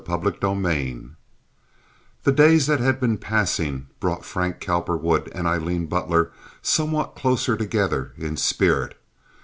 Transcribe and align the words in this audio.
Chapter 0.07 0.33
XVII 0.41 1.11
The 2.23 2.31
days 2.31 2.65
that 2.65 2.79
had 2.79 2.99
been 2.99 3.19
passing 3.19 3.85
brought 3.99 4.25
Frank 4.25 4.59
Cowperwood 4.59 5.31
and 5.35 5.45
Aileen 5.47 5.85
Butler 5.85 6.31
somewhat 6.63 7.15
closer 7.15 7.55
together 7.55 8.11
in 8.17 8.35
spirit. 8.35 8.97